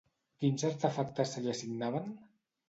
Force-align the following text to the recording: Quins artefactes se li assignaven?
Quins 0.43 0.63
artefactes 0.69 1.35
se 1.35 1.45
li 1.45 1.53
assignaven? 1.53 2.09